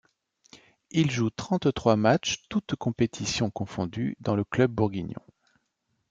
Il 0.89 1.11
joue 1.11 1.29
trente-trois 1.29 1.95
matchs 1.95 2.41
toutes 2.49 2.75
compétitions 2.75 3.51
confondus 3.51 4.17
dans 4.19 4.35
le 4.35 4.43
club 4.43 4.71
bourguignons. 4.71 5.21